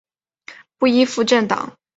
[0.79, 1.77] 不依附政党！